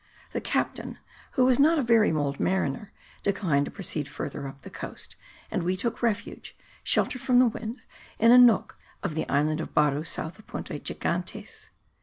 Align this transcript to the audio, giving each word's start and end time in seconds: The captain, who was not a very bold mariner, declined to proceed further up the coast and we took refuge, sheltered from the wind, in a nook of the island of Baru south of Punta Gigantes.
The 0.31 0.41
captain, 0.41 0.97
who 1.33 1.45
was 1.45 1.59
not 1.59 1.77
a 1.77 1.83
very 1.83 2.11
bold 2.11 2.39
mariner, 2.39 2.91
declined 3.21 3.65
to 3.65 3.71
proceed 3.71 4.07
further 4.07 4.47
up 4.47 4.61
the 4.63 4.71
coast 4.71 5.15
and 5.51 5.61
we 5.61 5.77
took 5.77 6.01
refuge, 6.01 6.57
sheltered 6.83 7.21
from 7.21 7.37
the 7.37 7.45
wind, 7.45 7.81
in 8.17 8.31
a 8.31 8.37
nook 8.39 8.79
of 9.03 9.13
the 9.13 9.29
island 9.29 9.61
of 9.61 9.75
Baru 9.75 10.03
south 10.03 10.39
of 10.39 10.47
Punta 10.47 10.79
Gigantes. 10.79 11.69